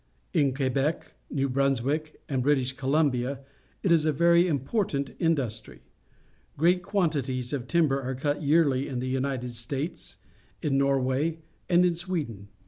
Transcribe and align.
In 0.33 0.55
Quebec, 0.55 1.13
New 1.29 1.47
Brunswick, 1.47 2.19
and 2.27 2.41
British 2.41 2.73
Columbia 2.73 3.41
it 3.83 3.91
is 3.91 4.03
a 4.03 4.11
very 4.11 4.47
important 4.47 5.13
industry. 5.19 5.83
Great 6.57 6.81
quantities 6.81 7.53
of 7.53 7.67
timber 7.67 8.01
are 8.01 8.15
cut 8.15 8.41
j^early 8.41 8.87
in 8.87 8.97
the 8.97 9.07
United 9.09 9.51
States, 9.51 10.17
in 10.59 10.75
Norway, 10.79 11.37
and 11.69 11.85
in 11.85 11.93
Sweden. 11.93 12.47